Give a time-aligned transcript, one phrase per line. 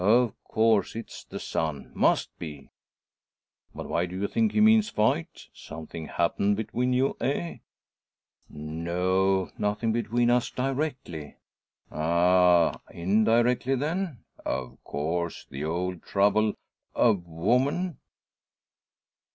[0.03, 2.71] Of course it's the son must be."
[3.75, 5.45] "But why do you think he means fight?
[5.53, 7.57] Something happened between you, eh?"
[8.49, 11.35] "No; nothing between us, directly."
[11.91, 12.79] "Ah!
[12.89, 14.23] Indirectly, then?
[14.43, 16.55] Of course the old trouble
[16.95, 17.99] a woman."